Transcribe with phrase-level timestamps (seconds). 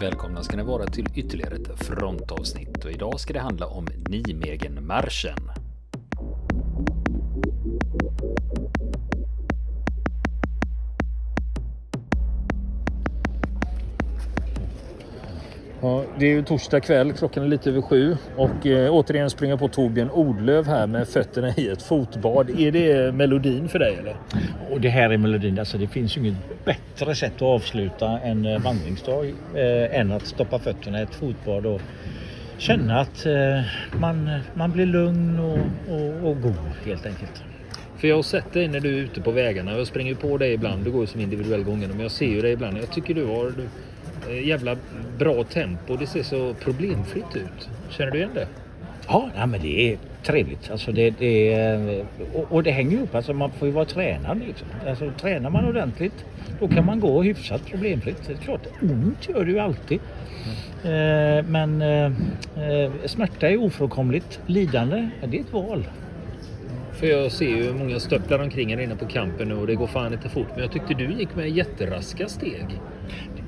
[0.00, 5.47] Välkomna ska ni vara till ytterligare ett frontavsnitt och idag ska det handla om Nijmegenmarschen.
[16.18, 19.68] Det är ju torsdag kväll, klockan är lite över sju och eh, återigen springer på
[19.68, 22.50] Torbjörn Odlöv här med fötterna i ett fotbad.
[22.50, 24.16] Är det melodin för dig eller?
[24.70, 25.58] Och det här är melodin.
[25.58, 30.26] Alltså det finns ju inget bättre sätt att avsluta en eh, vandringsdag eh, än att
[30.26, 31.80] stoppa fötterna i ett fotbad och
[32.58, 33.60] känna att eh,
[34.00, 35.58] man, man blir lugn och,
[35.94, 36.54] och, och god
[36.86, 37.42] helt enkelt.
[37.96, 39.78] För jag har sett dig när du är ute på vägarna.
[39.78, 40.84] Jag springer på dig ibland.
[40.84, 41.90] Du går ju som individuell gångare.
[41.90, 42.78] Men jag ser ju dig ibland.
[42.78, 43.68] Jag tycker du har du,
[44.30, 44.76] jävla
[45.18, 45.96] bra tempo.
[45.96, 47.68] Det ser så problemfritt ut.
[47.90, 48.48] Känner du igen det?
[49.08, 50.70] Ja, nej, men det är trevligt.
[50.70, 53.14] Alltså det, det är, och, och det hänger upp.
[53.14, 54.38] Alltså man får ju vara tränad.
[54.38, 54.68] Liksom.
[54.86, 56.24] Alltså, tränar man ordentligt
[56.60, 58.22] då kan man gå hyfsat problemfritt.
[58.26, 60.00] Det är klart, ont gör det ju alltid.
[60.84, 62.12] Eh, men eh,
[62.70, 64.40] eh, smärta är ofrånkomligt.
[64.46, 65.84] Lidande, det är ett val.
[66.92, 69.86] För jag ser ju många stöpplar omkring här inne på kampen nu och det går
[69.86, 70.48] fan inte fort.
[70.52, 72.80] Men jag tyckte du gick med jätteraska steg.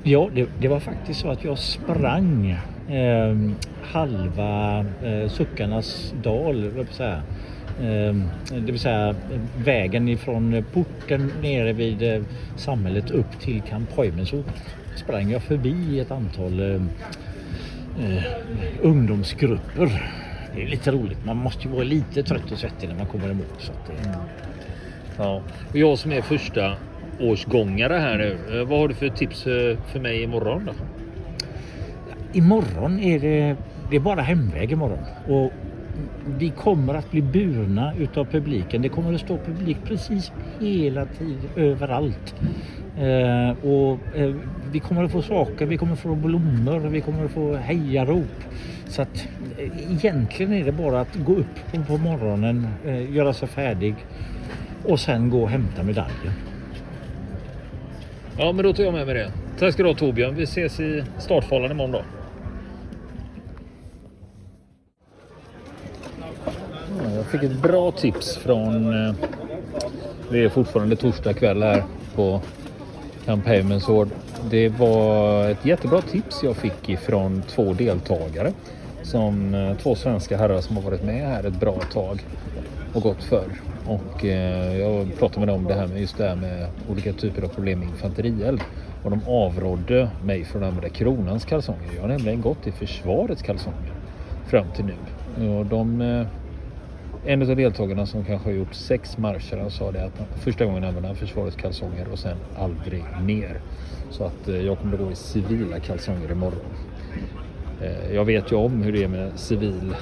[0.03, 2.57] Ja, det, det var faktiskt så att jag sprang
[2.89, 3.35] eh,
[3.83, 7.21] halva eh, Suckarnas dal, säga.
[7.81, 8.15] Eh,
[8.49, 9.15] det vill säga
[9.57, 12.21] vägen ifrån porten nere vid eh,
[12.55, 13.89] samhället upp till Camp
[14.25, 14.43] så
[14.95, 16.81] sprang jag förbi ett antal eh,
[18.05, 18.23] eh,
[18.81, 20.11] ungdomsgrupper.
[20.55, 21.25] Det är lite roligt.
[21.25, 23.55] Man måste ju vara lite trött och svettig när man kommer emot.
[23.59, 24.11] Så att, eh,
[25.17, 25.41] Ja.
[25.69, 26.75] Och jag som är första
[27.19, 28.59] årsgångare här nu.
[28.59, 30.73] Eh, vad har du för tips eh, för mig imorgon då?
[32.33, 33.55] Imorgon är det,
[33.89, 35.05] det är bara hemväg imorgon.
[35.27, 35.51] Och
[36.25, 38.81] vi kommer att bli burna utav publiken.
[38.81, 42.35] Det kommer att stå publik precis hela tiden överallt.
[42.97, 44.35] Eh, och eh,
[44.71, 48.43] vi kommer att få saker, vi kommer att få blommor, vi kommer att få hejarop.
[48.85, 49.27] Så att
[49.57, 53.95] eh, egentligen är det bara att gå upp på, på morgonen, eh, göra sig färdig
[54.83, 56.33] och sen gå och hämta medaljen.
[58.37, 59.31] Ja, men då tar jag med mig det.
[59.59, 60.35] Tack ska du ha Torbjörn.
[60.35, 62.01] Vi ses i startfållan imorgon då.
[67.03, 69.05] Ja, jag fick ett bra tips från...
[69.07, 69.13] eh,
[70.31, 71.83] Det är fortfarande torsdag kväll här
[72.15, 72.41] på
[73.25, 74.09] Camp Haymansord.
[74.49, 78.51] Det var ett jättebra tips jag fick ifrån två deltagare.
[79.03, 82.25] Som eh, två svenska herrar som har varit med här ett bra tag
[82.93, 83.47] och gått förr.
[83.91, 87.13] Och eh, jag pratade med dem om det här med just det här med olika
[87.13, 88.61] typer av problem med infanterield.
[89.03, 91.89] Och de avrådde mig från att använda kronans kalsonger.
[91.95, 93.93] Jag har nämligen gått i försvarets kalsonger
[94.47, 95.49] fram till nu.
[95.49, 96.27] Och de, eh,
[97.25, 100.83] en av deltagarna som kanske har gjort sex marscher han sa det att första gången
[100.83, 103.61] använde han försvarets kalsonger och sen aldrig mer.
[104.09, 106.75] Så att eh, jag kommer att gå i civila kalsonger imorgon.
[108.13, 109.95] Jag vet ju om hur det är med civil,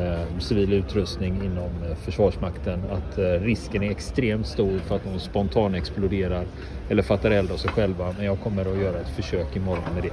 [0.00, 2.80] Eh, civil utrustning inom eh, Försvarsmakten.
[2.90, 6.44] Att eh, risken är extremt stor för att de spontan exploderar
[6.88, 8.14] eller fattar eld av sig själva.
[8.16, 10.12] Men jag kommer att göra ett försök imorgon med det.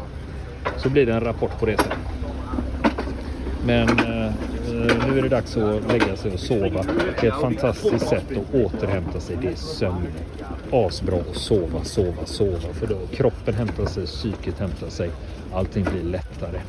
[0.78, 1.98] Så blir det en rapport på det sen.
[3.66, 3.88] Men
[5.08, 6.86] nu är det dags att lägga sig och sova.
[7.22, 9.38] Det är ett fantastiskt sätt att återhämta sig.
[9.42, 10.08] Det är sömn.
[10.72, 12.74] Asbra att sova, sova, sova.
[12.74, 15.10] För då kroppen hämtar sig, psyket hämtar sig.
[15.54, 16.60] Allting blir lättare.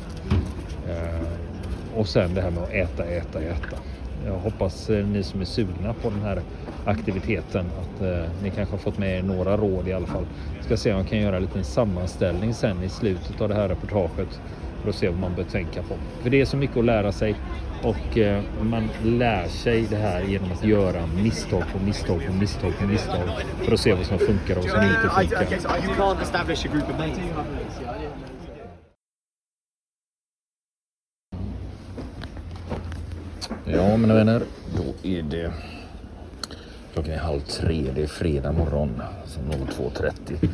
[1.97, 3.77] Och sen det här med att äta, äta, äta.
[4.25, 6.41] Jag hoppas eh, ni som är sugna på den här
[6.85, 10.25] aktiviteten att eh, ni kanske har fått med er några råd i alla fall.
[10.61, 13.69] Ska se om jag kan göra en liten sammanställning sen i slutet av det här
[13.69, 14.41] reportaget
[14.81, 15.95] för att se vad man bör tänka på.
[16.21, 17.35] För det är så mycket att lära sig
[17.83, 22.73] och eh, man lär sig det här genom att göra misstag på misstag på misstag
[22.79, 23.29] på misstag
[23.63, 25.45] för att se vad som funkar och vad som inte funkar.
[33.69, 34.41] Ja, mina vänner.
[34.75, 35.51] Då är det
[36.93, 37.91] klockan är halv tre.
[37.95, 40.49] Det är fredag morgon, alltså 02.30.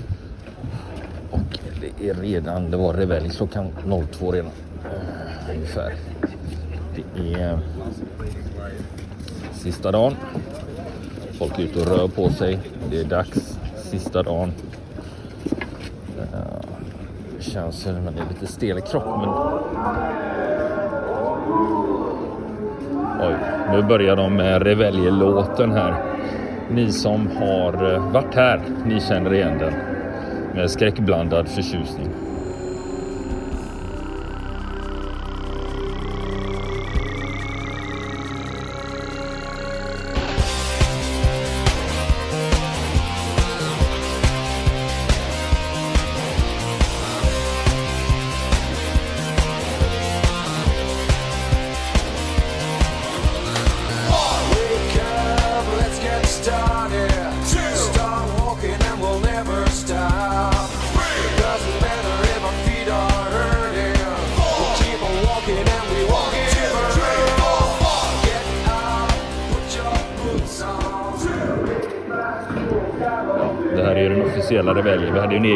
[1.31, 3.71] Och det är redan, det var revelj klockan
[4.11, 4.51] 02 redan.
[4.85, 5.93] Uh, ungefär.
[6.95, 7.59] Det är
[9.53, 10.15] sista dagen.
[11.31, 12.59] Folk är ute och rör på sig.
[12.89, 13.59] Det är dags.
[13.75, 14.51] Sista dagen.
[16.17, 16.35] Uh,
[17.37, 19.19] det känns som att man är lite stel i kroppen.
[19.19, 19.29] Men
[23.27, 23.35] Oj,
[23.71, 25.93] nu börjar de med Revelje-låten här.
[26.71, 29.73] Ni som har eh, varit här, ni känner igen den.
[30.55, 32.22] Med skräckblandad förtjusning.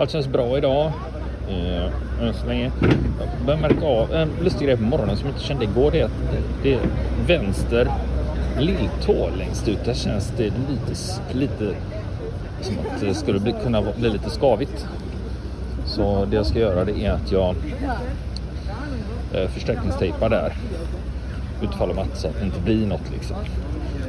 [0.00, 0.92] Allt känns bra idag.
[1.48, 2.70] Eh, än så länge.
[3.18, 5.90] Jag börjar märka av en lustig grej på morgonen som jag inte kände igår.
[5.90, 6.10] Det är att
[6.62, 6.80] det är
[7.26, 7.92] vänster
[8.58, 9.84] lilltå längst ut.
[9.84, 10.94] Där känns det lite,
[11.32, 11.74] lite
[12.60, 14.86] som att det skulle bli, kunna bli lite skavigt.
[15.86, 17.54] Så det jag ska göra det är att jag
[19.32, 20.52] eh, förstärkningstejpar där.
[21.62, 23.36] Utfall om att så att det inte blir något liksom.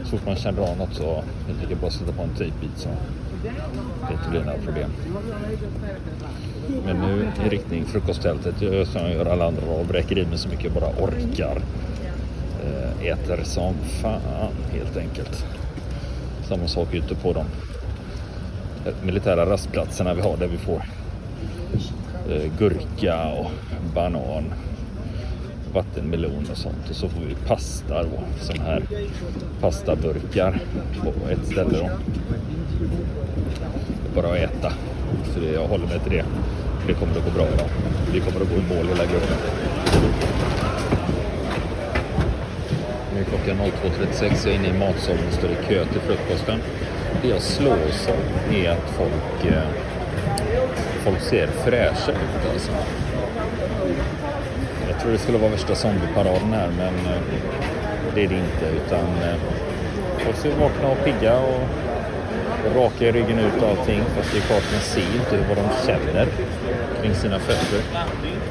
[0.03, 1.23] Så fort man känner av något så
[1.59, 2.89] jag det bara sätta på en tejpbit så
[3.43, 4.89] det blir problem.
[6.85, 8.55] Men nu i riktning frukosttältet.
[8.61, 10.89] Jag gör som jag gör alla andra och bräcker i mig så mycket jag bara
[10.89, 11.61] orkar.
[12.63, 15.45] Eh, äter som fan helt enkelt.
[16.47, 17.45] Samma sak ute på de
[18.85, 20.83] eh, militära rastplatserna vi har där vi får
[22.30, 23.51] eh, gurka och
[23.95, 24.54] banan
[25.73, 28.83] vattenmelon och sånt och så får vi pasta då, Sådana här
[29.61, 30.59] pastaburkar
[31.04, 31.90] på ett ställe då.
[34.13, 34.73] Det är bara att äta.
[35.33, 36.25] Så det, jag håller mig till det.
[36.87, 37.69] Det kommer att gå bra idag.
[38.13, 39.37] Vi kommer att gå i mål hela gruppen.
[43.13, 44.47] Nu är klockan 02.36.
[44.47, 46.59] Jag är inne i matsalen och står i kö till frukosten.
[47.21, 49.69] Det jag slås av är att folk, eh,
[51.04, 52.71] folk ser fräscha ut alltså.
[55.01, 57.21] Jag tror det skulle vara värsta zombieparaden här men eh,
[58.15, 59.35] det är det inte utan eh,
[60.19, 61.61] folk ser vakna och pigga och
[62.75, 65.63] raka i ryggen ut och allting fast det är klart man ser inte vad de
[65.85, 66.27] känner
[67.01, 67.81] kring sina fötter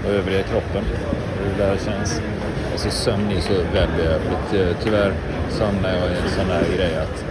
[0.05, 0.85] och övriga kroppen.
[1.43, 2.23] Hur det där känns.
[2.73, 4.55] Alltså sömn är så välbehövligt.
[4.55, 5.13] Eh, tyvärr
[5.51, 7.25] så hamnade jag i en sån här grej att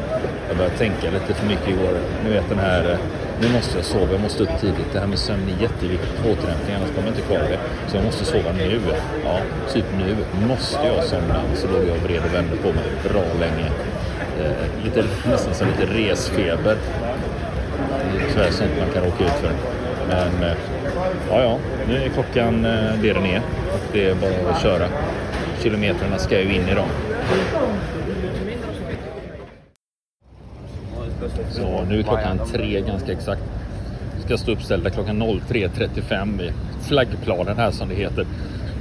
[0.48, 1.94] jag började tänka lite för mycket igår.
[2.24, 2.98] Ni vet den här,
[3.42, 4.94] nu måste jag sova, jag måste upp tidigt.
[4.94, 7.60] Det här med sömn är jätteviktigt återhämtning, annars kommer jag inte klara det.
[7.88, 8.80] Så jag måste sova nu.
[9.26, 9.40] Ja,
[9.74, 10.16] typ nu
[10.48, 11.42] måste jag somna.
[11.56, 13.68] Så låg jag bred och vände på mig bra länge.
[14.42, 16.78] Eh, lite, nästan som lite resfeber.
[18.14, 19.52] Det är tyvärr sånt man kan råka ut för.
[20.08, 20.58] Men eh,
[21.30, 23.42] ja, ja, nu är klockan eh, det den är
[23.74, 24.88] och det är bara att köra.
[25.64, 26.90] Kilometrarna ska ju in i dem.
[31.90, 33.42] Nu är klockan tre ganska exakt.
[34.16, 38.26] Vi ska stå uppställda klockan 03.35 vid flaggplanen här som det heter.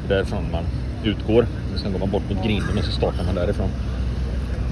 [0.09, 0.65] Därifrån man
[1.05, 1.47] utgår.
[1.77, 3.69] Sen går man bort mot grinden och så startar man därifrån.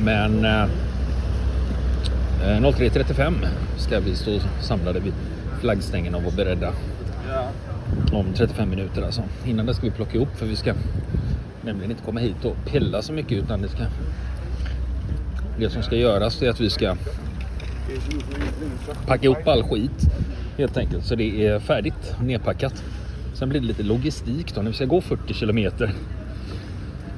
[0.05, 0.63] Men eh,
[2.43, 3.35] eh, 03.35
[3.77, 5.13] ska vi stå samlade vid
[5.61, 6.73] flaggstängen och vara beredda.
[8.13, 9.23] Om 35 minuter alltså.
[9.45, 10.75] Innan det ska vi plocka ihop för vi ska
[11.63, 13.85] nämligen inte komma hit och pilla så mycket utan det ska
[15.59, 16.97] det som ska göras är att vi ska
[19.07, 20.11] packa ihop all skit
[20.59, 21.05] Helt enkelt.
[21.05, 22.85] Så det är färdigt, nedpackat.
[23.35, 25.93] Sen blir det lite logistik då när vi ska gå 40 kilometer.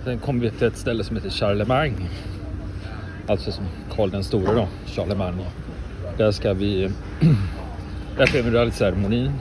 [0.05, 2.09] Sen kommer vi till ett ställe som heter Charlemagne.
[3.27, 5.45] Alltså som Karl den store då, Charlemagne.
[6.17, 6.91] Där ska vi...
[8.17, 9.33] där sker rallyceremonin.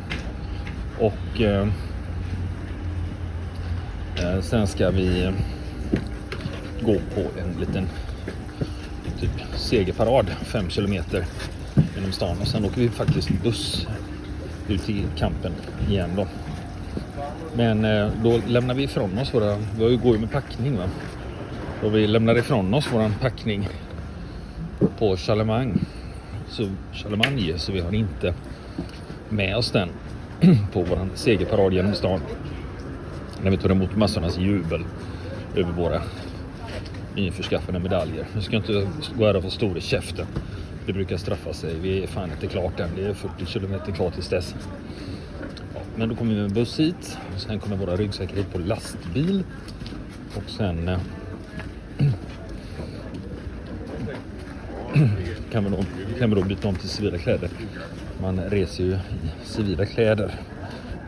[1.00, 1.68] Och eh,
[4.16, 5.34] eh, sen ska vi
[6.82, 7.88] gå på en liten
[9.20, 11.26] typ segerparad 5 kilometer
[11.96, 13.88] genom stan och sen åker vi faktiskt buss
[14.68, 15.52] ut i campen
[15.90, 16.28] igen då.
[17.56, 20.84] Men eh, då lämnar vi ifrån oss våra, vi går ju med packning va.
[21.84, 23.70] Och vi lämnar ifrån oss våran packning
[25.00, 25.74] på Charlemagne.
[26.50, 28.34] Så Charlemagne, så vi har inte
[29.30, 29.90] med oss den
[30.74, 32.22] på våran segerparad genom stan.
[33.44, 34.86] När vi tar emot massornas jubel
[35.56, 36.02] över våra
[37.18, 38.26] införskaffade medaljer.
[38.36, 40.26] Nu ska jag inte gå här och få stor i käften.
[40.86, 41.76] Det brukar straffa sig.
[41.82, 42.90] Vi är fan inte klart än.
[42.96, 44.56] Det är 40 kilometer kvar tills dess.
[45.74, 47.18] Ja, men då kommer vi med buss hit.
[47.36, 49.44] Och sen kommer våra ryggsäckar hit på lastbil.
[50.36, 51.00] Och sen eh,
[55.52, 55.84] kan, vi då,
[56.20, 57.50] kan vi då byta om till civila kläder.
[58.22, 59.00] Man reser ju i
[59.44, 60.32] civila kläder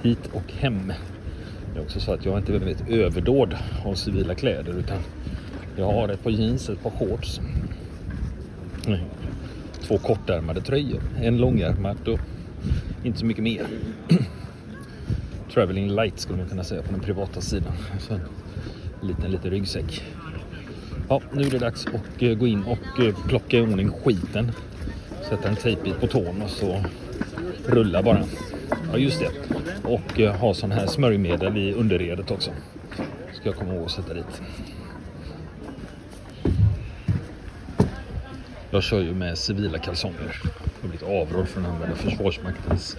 [0.02, 0.94] hit och hem.
[1.74, 4.98] Det är också så att jag inte är ett överdåd av civila kläder utan
[5.80, 7.42] jag har ett par jeans, ett par shorts.
[8.88, 9.04] Nej,
[9.82, 12.20] Två kortärmade tröjor, en långärmad och
[13.04, 13.66] inte så mycket mer.
[15.54, 17.74] Traveling light skulle man kunna säga på den privata sidan.
[18.00, 18.22] Så en
[19.02, 20.04] liten, liten ryggsäck.
[21.10, 24.52] Ja, nu är det dags att eh, gå in och eh, plocka i ordning skiten.
[25.30, 26.84] Sätta en tejpbit på tån och så
[27.66, 28.24] rulla bara.
[28.92, 29.30] Ja, just det.
[29.84, 32.52] Och eh, ha sån här smörjmedel i underredet också.
[33.34, 34.42] Ska jag komma ihåg att sätta dit.
[38.72, 40.42] Jag kör ju med civila kalsonger.
[40.44, 42.98] Jag har blivit avrådd från att använda Försvarsmaktens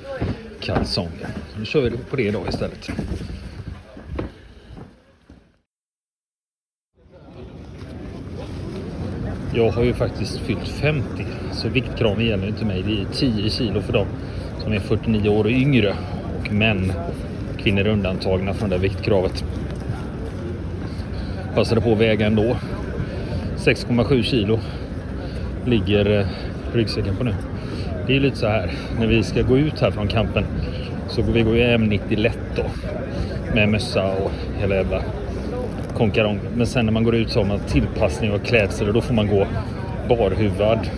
[0.61, 1.29] kalsonger.
[1.53, 2.91] Så nu kör vi på det idag istället.
[9.55, 12.83] Jag har ju faktiskt fyllt 50 så viktkraven gäller inte mig.
[12.83, 14.07] Det är 10 kilo för dem
[14.63, 15.97] som är 49 år och yngre
[16.41, 16.93] och män.
[17.59, 19.45] Kvinnor är undantagna från det där viktkravet.
[21.55, 22.57] Passade på att väga ändå.
[23.57, 24.61] 6,7 kilo
[25.71, 26.27] ligger eh,
[26.73, 27.35] ryggsäcken på nu.
[28.07, 30.45] Det är lite så här när vi ska gå ut här från campen
[31.09, 32.63] så går vi går ju M90 lätt då
[33.55, 35.03] med mössa och hela jävla
[35.97, 36.41] konkarong.
[36.57, 39.15] Men sen när man går ut så har man tillpassning och klädsel och då får
[39.15, 39.47] man gå
[40.09, 40.91] barhuvad.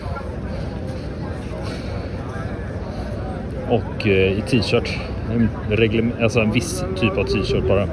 [3.69, 4.99] Och eh, i t-shirt.
[5.33, 7.83] En, alltså en viss typ av t-shirt bara.
[7.83, 7.89] Eh,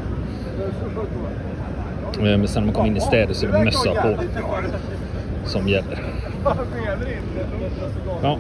[2.19, 4.17] men sen när man kommer in i städer så är det mössa på
[5.45, 6.18] som gäller.
[8.21, 8.39] Ja,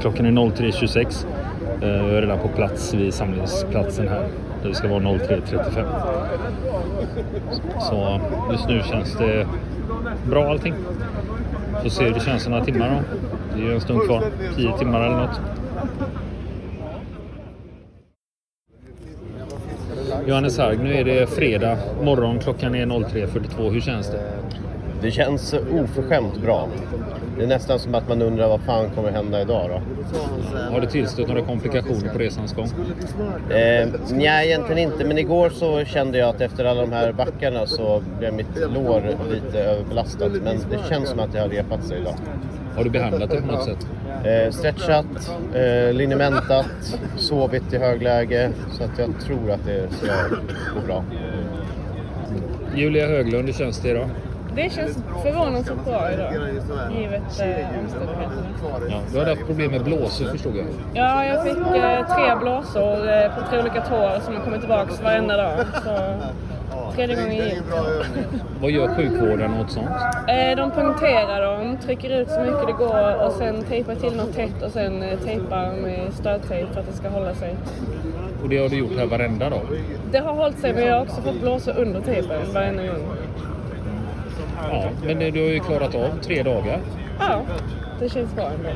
[0.00, 1.26] klockan är 03.26.
[1.80, 4.28] Jag eh, är redan på plats vid samlingsplatsen här.
[4.62, 5.84] Där ska vara 03.35.
[7.80, 8.20] Så
[8.52, 9.46] just nu känns det
[10.30, 10.74] bra allting.
[11.82, 13.16] Får se hur det känns om några timmar då.
[13.54, 14.24] Det är ju en stund kvar.
[14.56, 15.40] 10 timmar eller något.
[20.26, 22.38] Johannes Harg, nu är det fredag morgon.
[22.38, 23.70] Klockan är 03.42.
[23.70, 24.20] Hur känns det?
[25.02, 26.68] Det känns oförskämt bra.
[27.38, 29.80] Det är nästan som att man undrar vad fan kommer hända idag då?
[30.72, 32.68] Har det tillstött några komplikationer på resans gång?
[33.50, 35.04] Eh, nej, egentligen inte.
[35.04, 39.02] Men igår så kände jag att efter alla de här backarna så blev mitt lår
[39.30, 40.32] lite överbelastat.
[40.32, 42.14] Men det känns som att det har repat sig idag.
[42.76, 43.86] Har du behandlat det på något sätt?
[44.24, 48.50] Eh, stretchat, eh, linimentat, sovit i högläge.
[48.72, 50.12] Så att jag tror att det ska
[50.74, 51.04] gå bra.
[52.76, 54.08] Julia Höglund, hur känns det idag?
[54.54, 56.32] Det känns förvånansvärt bra idag,
[56.98, 58.42] givet eh, omständigheterna.
[58.90, 60.66] Ja, du hade haft problem med blåsor förstod jag.
[60.94, 64.92] Ja, jag fick eh, tre blåsor eh, på tre olika tår som har kommit tillbaka
[65.02, 65.66] varenda dag.
[65.84, 66.16] Så
[66.94, 67.58] tredje gången gick.
[68.60, 69.88] Vad gör sjukvården åt sånt?
[70.28, 74.34] Eh, de punkterar dem, trycker ut så mycket det går och sen tejpar till något
[74.34, 77.56] tätt och sen eh, tejpar med stödtejp för att det ska hålla sig.
[78.42, 79.62] Och det har du gjort här varenda dag?
[80.12, 83.02] Det har hållit sig men jag har också fått blåsor under tejpen varenda gång.
[84.70, 86.80] Ja, men det- du har ju klarat av tre dagar.
[87.18, 87.42] Ja,
[88.00, 88.68] det känns bra ändå.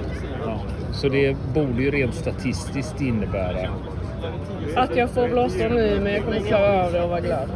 [0.46, 0.60] Ja.
[0.92, 3.68] Så det borde ju rent statistiskt innebära...
[4.76, 7.48] Att jag får blåsor nu men jag kommer klara av det och vara glad.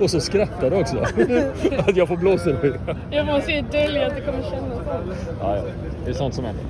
[0.00, 0.96] Och så skrattar du också.
[1.88, 2.74] att jag får blåsor nu.
[3.10, 4.78] Jag måste ju dölja att det kommer kännas.
[5.40, 5.62] Ja, ja.
[6.04, 6.64] Det är sånt som händer.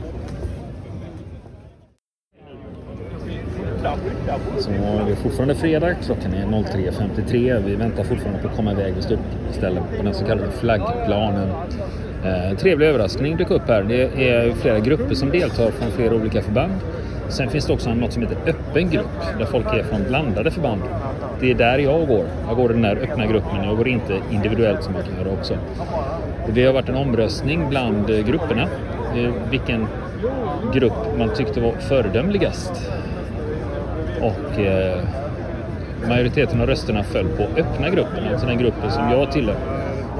[4.58, 4.70] Så
[5.06, 7.62] det är fortfarande fredag, klockan är 03.53.
[7.66, 11.48] Vi väntar fortfarande på att komma iväg vid störtstället på den så kallade flaggplanen.
[12.24, 13.82] Eh, trevlig överraskning dök upp här.
[13.82, 16.72] Det är flera grupper som deltar från flera olika förband.
[17.28, 20.82] Sen finns det också något som heter öppen grupp där folk är från blandade förband.
[21.40, 22.24] Det är där jag går.
[22.48, 23.64] Jag går i den här öppna gruppen.
[23.64, 25.54] Jag går inte individuellt som man kan göra också.
[26.46, 28.62] Och det har varit en omröstning bland grupperna.
[29.16, 29.86] Eh, vilken
[30.74, 32.90] grupp man tyckte var föredömligast.
[34.22, 34.98] Och eh,
[36.08, 39.56] majoriteten av rösterna föll på öppna gruppen, alltså den gruppen som jag tillhör.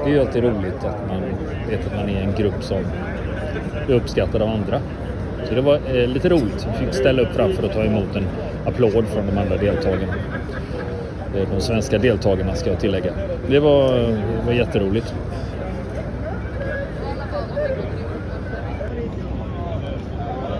[0.03, 1.21] Det är ju alltid roligt att man
[1.69, 2.77] vet att man är en grupp som
[3.89, 4.79] är uppskattad av andra.
[5.49, 6.67] Så det var eh, lite roligt.
[6.71, 8.25] Vi fick ställa upp framför och ta emot en
[8.65, 10.13] applåd från de andra deltagarna.
[11.53, 13.13] De svenska deltagarna ska jag tillägga.
[13.47, 15.13] Det var, det var jätteroligt.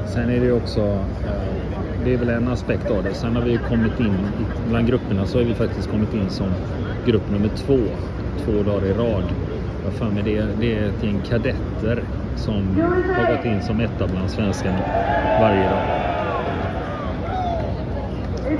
[0.05, 1.52] Sen är det ju också, eh,
[2.05, 3.13] det är väl en aspekt av det.
[3.13, 4.17] Sen har vi kommit in,
[4.69, 6.47] bland grupperna så har vi faktiskt kommit in som
[7.05, 7.79] grupp nummer två,
[8.45, 9.23] två dagar i rad.
[9.83, 12.03] Jag har för mig det, det är ett gäng kadetter
[12.35, 12.81] som
[13.17, 14.79] har gått in som etta bland svenskarna
[15.41, 16.03] varje dag.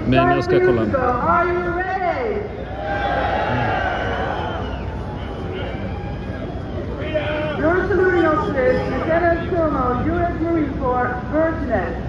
[0.08, 0.82] Men jag ska kolla.
[0.82, 2.42] Are you ready?
[7.60, 10.34] Your saluting officers, Lieutenant Colonel, U.S.
[10.42, 12.03] Marine Corps, Virginet.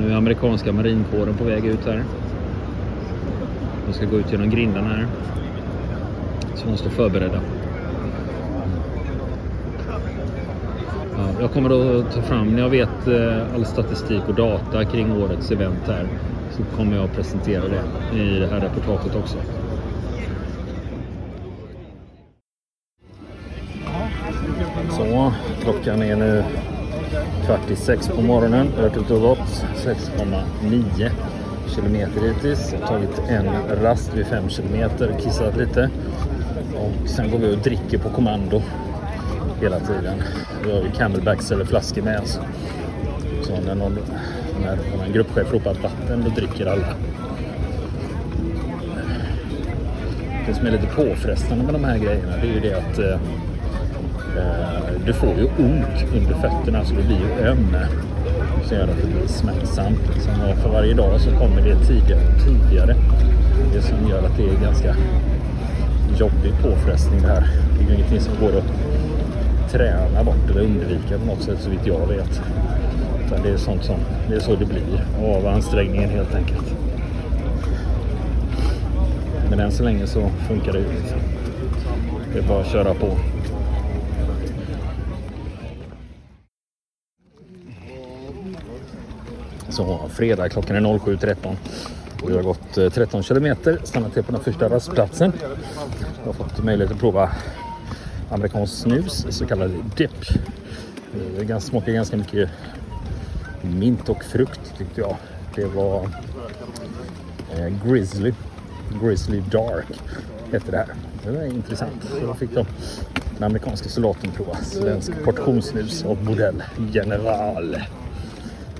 [0.00, 2.04] Nu är amerikanska marinkåren på väg ut här.
[3.86, 5.06] De ska gå ut genom grindarna här.
[6.54, 7.40] Så de står förberedda.
[11.16, 15.12] Ja, jag kommer att ta fram, när jag vet eh, all statistik och data kring
[15.12, 16.06] årets event här,
[16.50, 19.38] så kommer jag att presentera det i det här reportaget också.
[24.90, 26.44] Så, klockan är nu
[27.46, 28.72] kvart i sex på morgonen.
[28.78, 31.10] Jag och gått 6,9
[31.74, 32.72] kilometer hittills.
[32.72, 33.46] Jag har tagit en
[33.82, 35.90] rast vid 5 kilometer, kissat lite.
[36.74, 38.62] Och sen går vi och dricker på kommando
[39.60, 40.22] hela tiden.
[40.64, 42.40] Vi har ju camelbacks eller flaskor med oss.
[43.42, 43.98] Så när, någon,
[44.62, 46.94] när, när en gruppchef ropar vatten, då dricker alla.
[50.46, 52.98] Det som är lite påfrestande med de här grejerna, det är ju det att
[54.36, 57.76] Eh, eh du får ju ont under fötterna så du blir ju öm.
[58.64, 60.00] Så gör att det blir smärtsamt.
[60.14, 60.32] Liksom.
[60.50, 62.96] Och för varje dag så kommer det tidigare och tidigare.
[63.74, 64.96] Det som gör att det är ganska
[66.18, 67.48] jobbig påfrestning det här.
[67.78, 71.70] Det är ju ingenting som går att träna bort eller undvika på något sätt så
[71.70, 72.42] vitt jag vet.
[73.26, 73.96] Utan det är sånt som,
[74.28, 76.74] det är så det blir av ansträngningen helt enkelt.
[79.50, 80.84] Men än så länge så funkar det ju.
[82.32, 83.16] Det är bara att köra på.
[89.80, 91.56] Så fredag, klockan är 07.13.
[92.26, 95.32] Vi har gått eh, 13 kilometer, stannat till på den första rastplatsen.
[96.18, 97.30] Jag har fått möjlighet att prova
[98.30, 100.10] amerikansk snus, så kallad dip.
[101.40, 102.50] Eh, det smakar ganska mycket
[103.62, 105.16] mint och frukt tyckte jag.
[105.54, 106.08] Det var
[107.56, 108.34] eh, Grizzly.
[109.02, 109.86] Grizzly Dark
[110.52, 110.94] hette det här.
[111.24, 112.04] Det var intressant.
[112.20, 112.66] Så då fick de
[113.38, 116.62] den amerikanska soldaten prova svensk portionssnus av modell
[116.92, 117.76] General.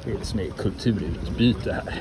[0.05, 2.01] Det är det som är kulturutbyte här.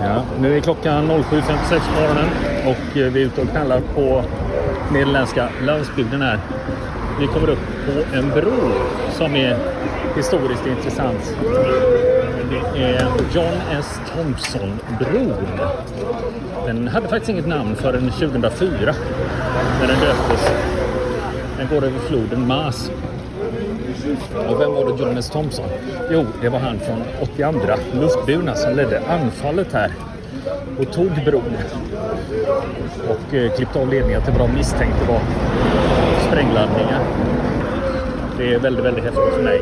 [0.00, 2.28] Ja, nu är klockan 07.56 på morgonen
[2.66, 4.24] och eh, vi är ute och knallar på
[4.92, 6.38] nederländska landsbygden här.
[7.20, 8.72] Vi kommer upp på en bro
[9.12, 9.58] som är
[10.16, 11.36] historiskt intressant.
[12.74, 14.00] Det är John S.
[14.14, 15.48] Thompson-bron.
[16.66, 18.94] Den hade faktiskt inget namn förrän 2004
[19.80, 20.77] när den döptes.
[21.58, 22.90] Den går över floden Maas.
[24.48, 25.30] Och vem var det John S.
[25.30, 25.64] Thompson?
[26.10, 29.90] Jo, det var han från 82 luftburna som ledde anfallet här
[30.78, 31.56] och tog bron
[33.08, 35.20] och eh, klippte av ledningar till vad de misstänkte var
[36.28, 37.04] sprängladdningar.
[38.38, 39.60] Det är väldigt, väldigt häftigt för mig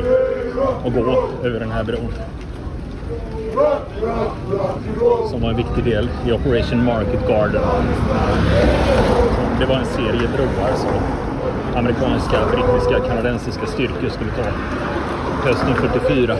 [0.86, 2.12] att gå över den här bron.
[5.30, 7.62] Som var en viktig del i Operation Market Garden.
[9.60, 11.25] Det var en serie broar som
[11.76, 14.42] amerikanska, brittiska, kanadensiska styrkor skulle ta
[15.48, 16.36] hösten 44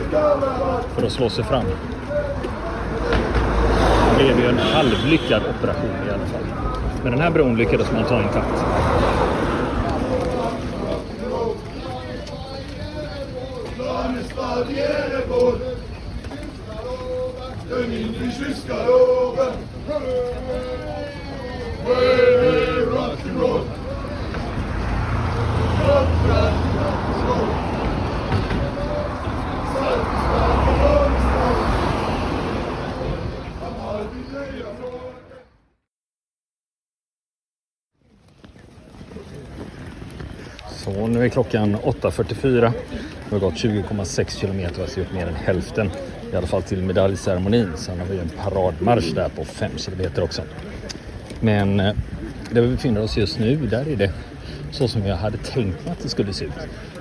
[0.97, 1.65] för att slå sig fram.
[4.11, 6.43] Det blev ju en halvlyckad operation i alla fall.
[7.03, 8.65] Men den här bron lyckades man ta intakt.
[21.87, 22.56] Well,
[41.09, 42.73] Nu är klockan 8.44.
[43.29, 45.91] Vi har gått 20,6 kilometer, alltså gjort mer än hälften.
[46.33, 47.73] I alla fall till medaljceremonin.
[47.77, 50.43] Sen har vi en paradmarsch där på 5 kilometer också.
[51.41, 51.95] Men eh,
[52.51, 54.11] där vi befinner oss just nu, där är det
[54.71, 56.51] så som jag hade tänkt mig att det skulle se ut.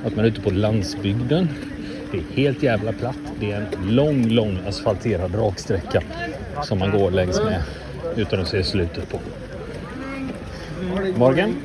[0.05, 1.49] Att man är ute på landsbygden.
[2.11, 3.19] Det är helt jävla platt.
[3.39, 6.01] Det är en lång, lång asfalterad raksträcka
[6.63, 7.63] som man går längs med
[8.15, 9.19] utan att se slutet på.
[11.15, 11.55] Morgan?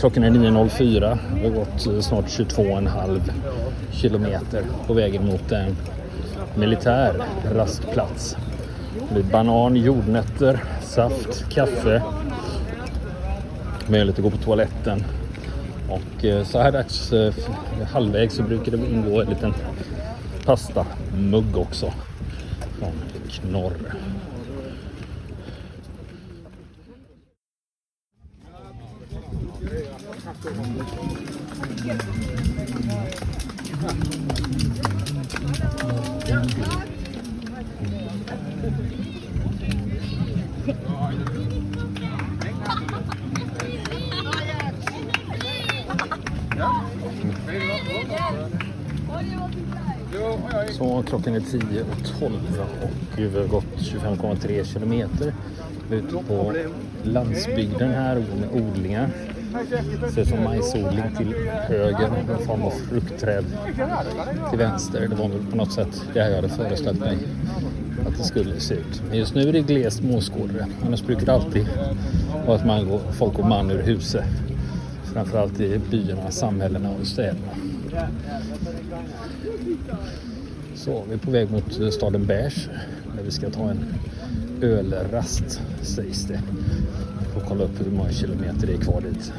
[0.00, 1.18] Klockan är 9.04.
[1.34, 3.20] Vi har gått eh, snart 22,5
[3.92, 5.76] kilometer på vägen mot en
[6.54, 7.14] militär
[7.54, 8.36] rastplats.
[9.14, 12.02] Det banan, jordnötter, saft, kaffe.
[13.86, 15.04] Möjlighet att gå på toaletten.
[15.88, 17.34] Och eh, så här dags, eh,
[17.92, 19.54] halvvägs, så brukar det ingå en liten
[20.44, 21.92] pastamugg också.
[22.78, 22.92] Från
[23.28, 23.72] Knorr.
[50.70, 52.32] Så klockan är 10 och 12
[52.82, 55.34] och vi har gått 25,3 kilometer
[55.90, 56.54] ute på
[57.02, 59.10] landsbygden här med odlingar.
[60.14, 61.34] Ser ut som majsodling till
[61.68, 63.44] höger, någon form av fruktträd
[64.50, 65.08] till vänster.
[65.08, 67.18] Det var väl på något sätt det här jag hade föreställt mig
[68.06, 69.02] att det skulle se ut.
[69.08, 70.66] Men just nu är det glest målskådare.
[70.86, 71.66] Annars brukar det alltid
[72.46, 74.24] vara att man går, folk går man ur huset.
[75.12, 77.52] Framförallt i byarna, samhällena och städerna.
[80.74, 82.68] Så vi är på väg mot staden Bärs
[83.16, 83.84] där vi ska ta en
[84.62, 86.40] ölrast sägs det.
[87.50, 89.32] Kolla upp hur många kilometer det är kvar dit.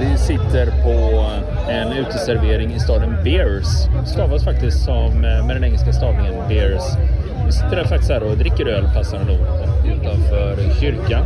[0.00, 1.26] Vi sitter på
[1.70, 3.66] en uteservering i staden Beers.
[4.06, 6.82] Stavas faktiskt som eh, med den engelska stavningen Beers.
[7.50, 9.40] Vi sitter där faktiskt här och dricker öl passande nog
[9.84, 11.22] utanför kyrkan.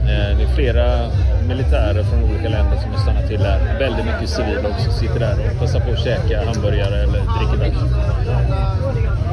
[0.00, 1.10] Eh, det är flera
[1.48, 3.78] militärer från olika länder som har stannat till här.
[3.78, 9.27] Väldigt mycket civila också sitter där och passar på att käka hamburgare eller dricker bärs.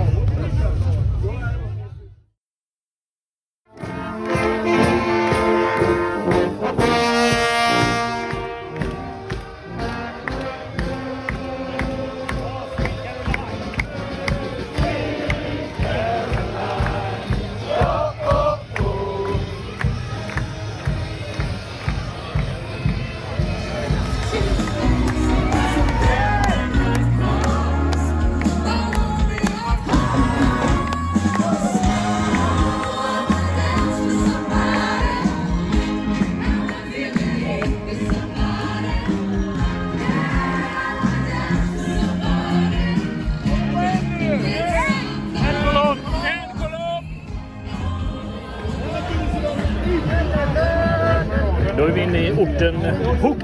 [51.78, 52.76] Då är vi inne i orten
[53.22, 53.38] Hook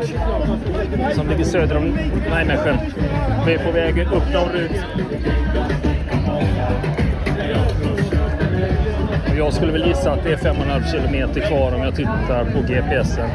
[1.15, 2.77] som ligger söder om Nijmegen.
[3.45, 4.71] Vi är på väg upp norrut.
[9.37, 13.29] Jag skulle väl gissa att det är 5,5 kilometer kvar om jag tittar på GPSen.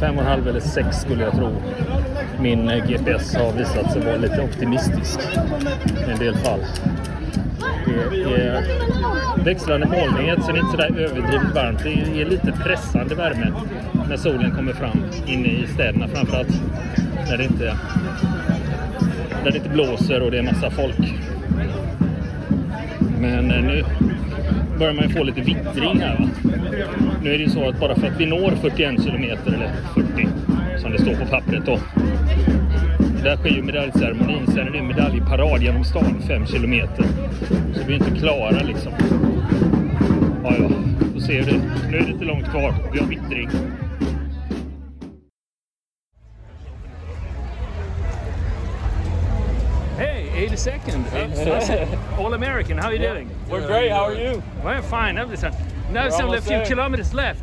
[0.00, 1.50] 5,5 eller 6 skulle jag tro.
[2.40, 5.20] Min GPS har visat sig vara lite optimistisk
[6.08, 6.60] i en del fall.
[8.10, 8.62] Det är
[9.44, 11.82] växlande molnighet så det är inte sådär överdrivet varmt.
[11.82, 13.52] Det är lite pressande värme
[14.08, 16.08] när solen kommer fram inne i städerna.
[16.08, 16.62] Framförallt
[17.30, 17.76] när det inte,
[19.44, 21.14] när det inte blåser och det är massa folk.
[23.20, 23.84] Men eh, nu
[24.78, 26.16] börjar man ju få lite vittring här.
[26.18, 26.28] Va?
[27.22, 30.28] Nu är det ju så att bara för att vi når 41 kilometer, eller 40
[30.78, 31.78] som det står på pappret då.
[33.22, 34.46] Där sker ju medaljceremonin.
[34.46, 37.04] Sen är det en medaljparad genom stan, 5 kilometer.
[37.74, 38.92] Så vi är inte klara liksom.
[40.44, 40.68] Ja, ja.
[41.14, 41.60] Då ser du.
[41.90, 42.74] Nu är det inte långt kvar.
[42.92, 43.50] Vi har vittring.
[49.96, 51.98] Hey, 82nd.
[52.18, 52.78] All American.
[52.78, 53.28] How are you doing?
[53.50, 53.90] We're great.
[53.90, 54.42] How are you?
[54.64, 55.16] Well, fine.
[55.16, 56.66] Now We're only a few there.
[56.66, 57.42] kilometers left.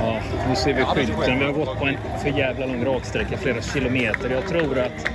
[0.00, 1.38] Ja, nu ser vi skylten.
[1.38, 4.30] Vi har gått på en för jävla lång raksträcka, flera kilometer.
[4.30, 5.10] Jag tror att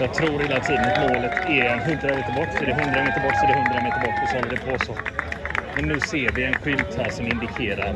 [0.00, 3.20] jag tror hela tiden att målet är 100 meter bort, så det är 100 meter
[3.22, 4.94] bort, så det är 100 meter bort och så håller det på så.
[5.76, 7.94] Men nu ser vi en skylt här som indikerar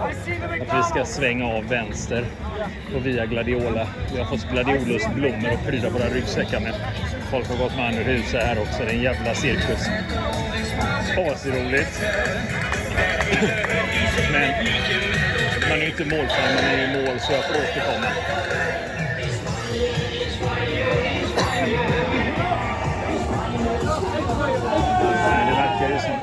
[0.61, 2.25] att vi ska svänga av vänster
[2.93, 3.87] på Via Gladiola.
[4.13, 6.75] Vi har fått gladiolus-blommor och pryda våra ryggsäckar med.
[7.31, 8.83] Folk har gått man ur huset här också.
[8.85, 9.89] Det är en jävla cirkus.
[11.19, 12.01] Asroligt.
[14.33, 14.53] Men
[15.69, 18.07] man är ju inte målfan, man är ju i mål så jag får återkomma.
[25.27, 26.17] Nej, det verkar ju som...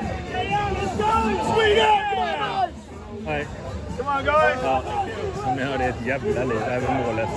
[3.26, 3.46] Nej.
[4.62, 4.82] Ja,
[5.44, 7.28] som ni hörde, ett jävla liv över målet.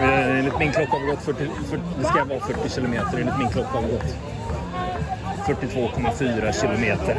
[0.00, 1.38] Eh, enligt min klocka har vi gått 40,
[1.70, 3.18] 40, det ska vara 40 kilometer.
[3.18, 4.35] Enligt min klocka har vi gått
[5.46, 7.16] 42,4 kilometer.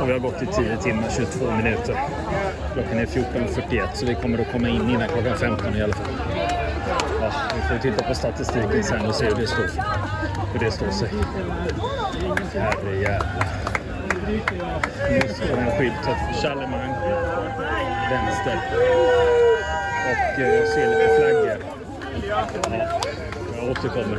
[0.00, 2.00] Och vi har gått i 10 timmar 22 minuter.
[2.72, 6.06] Klockan är 14.41 så vi kommer att komma in innan klockan 15 i alla fall.
[7.20, 9.70] Ja, vi får titta på statistiken sen och se hur det står,
[10.52, 11.08] hur det står sig.
[12.54, 13.64] Herrejävlar.
[15.10, 16.42] Nu står en skylt här.
[16.42, 16.94] Charlemang.
[18.10, 18.58] Vänster.
[20.06, 21.58] Och eh, jag ser lite flaggor.
[22.28, 22.46] Ja,
[23.56, 24.18] jag återkommer.